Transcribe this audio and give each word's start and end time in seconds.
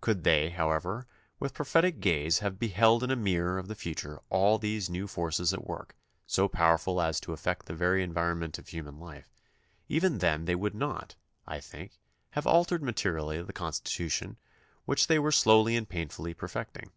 Could 0.00 0.24
they, 0.24 0.48
however, 0.48 1.06
with 1.38 1.52
prophetic 1.52 2.00
gaze 2.00 2.38
have 2.38 2.58
beheld 2.58 3.02
in 3.04 3.10
a 3.10 3.14
mirror 3.14 3.58
of 3.58 3.68
the 3.68 3.74
future 3.74 4.18
all 4.30 4.56
these 4.56 4.88
new 4.88 5.06
forces 5.06 5.52
at 5.52 5.66
work, 5.66 5.94
so 6.26 6.48
powerful 6.48 6.98
as 7.02 7.20
to 7.20 7.34
affect 7.34 7.66
the 7.66 7.74
very 7.74 8.02
environment 8.02 8.56
of 8.58 8.68
human 8.68 8.98
life, 8.98 9.28
even 9.86 10.16
then 10.16 10.46
they 10.46 10.54
would 10.54 10.74
not, 10.74 11.14
I 11.46 11.60
think, 11.60 11.98
have 12.30 12.46
altered 12.46 12.82
materially 12.82 13.42
the 13.42 13.52
Constitution 13.52 14.38
which 14.86 15.08
they 15.08 15.18
were 15.18 15.30
slowly 15.30 15.76
and 15.76 15.86
painfully 15.86 16.32
per 16.32 16.48
fecting. 16.48 16.90